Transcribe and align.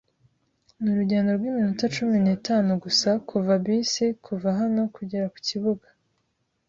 Ni 0.79 0.87
urugendo 0.93 1.29
rw'iminota 1.37 1.85
cumi 1.95 2.17
n'itanu 2.23 2.69
gusa 2.83 3.09
kuva 3.29 3.53
bisi 3.65 4.05
kuva 4.25 4.49
hano 4.59 4.81
kugera 4.95 5.25
kukibuga. 5.33 5.87